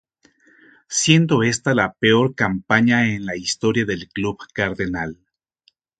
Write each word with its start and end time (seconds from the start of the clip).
Siendo 0.89 1.43
esta 1.43 1.75
la 1.75 1.93
peor 1.93 2.33
campaña 2.33 3.09
en 3.13 3.27
la 3.27 3.35
historia 3.35 3.85
del 3.85 4.09
club 4.09 4.39
cardenal. 4.51 5.19